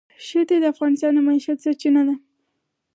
ښتې 0.25 0.57
د 0.61 0.65
افغانانو 0.73 1.21
د 1.23 1.25
معیشت 1.27 1.57
سرچینه 1.63 2.01
ده. 2.07 2.15